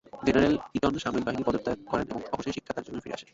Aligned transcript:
General 0.25 0.55
Eaton 0.77 0.93
সামরিক 1.03 1.23
বাহিনী 1.25 1.41
ত্যাগ 1.65 1.79
করেন 1.91 2.05
এবং 2.05 2.21
অবশেষে 2.33 2.55
শিক্ষায় 2.55 2.75
তার 2.75 2.83
কর্মজীবনে 2.83 3.03
ফিরে 3.03 3.15
আসেন। 3.17 3.29